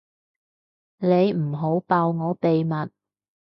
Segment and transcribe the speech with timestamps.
[0.97, 2.73] 你唔好爆我秘密